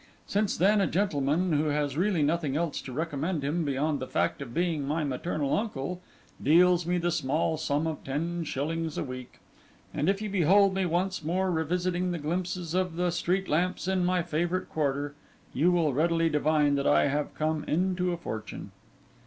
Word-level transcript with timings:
Since 0.25 0.57
then 0.57 0.81
a 0.81 0.87
gentleman, 0.87 1.53
who 1.53 1.65
has 1.65 1.95
really 1.95 2.23
nothing 2.23 2.55
else 2.57 2.81
to 2.81 2.91
recommend 2.91 3.43
him 3.43 3.63
beyond 3.63 3.99
the 3.99 4.07
fact 4.07 4.41
of 4.41 4.51
being 4.51 4.81
my 4.83 5.03
maternal 5.03 5.55
uncle, 5.55 6.01
deals 6.41 6.87
me 6.87 6.97
the 6.97 7.11
small 7.11 7.55
sum 7.55 7.85
of 7.85 8.03
ten 8.03 8.43
shillings 8.43 8.97
a 8.97 9.03
week; 9.03 9.37
and 9.93 10.09
if 10.09 10.19
you 10.19 10.27
behold 10.27 10.73
me 10.73 10.87
once 10.87 11.23
more 11.23 11.51
revisiting 11.51 12.09
the 12.11 12.17
glimpses 12.17 12.73
of 12.73 12.95
the 12.95 13.11
street 13.11 13.47
lamps 13.47 13.87
in 13.87 14.03
my 14.03 14.23
favourite 14.23 14.69
quarter, 14.69 15.13
you 15.53 15.71
will 15.71 15.93
readily 15.93 16.29
divine 16.31 16.73
that 16.77 16.87
I 16.87 17.05
have 17.07 17.35
come 17.35 17.63
into 17.65 18.11
a 18.11 18.17
fortune. 18.17 18.71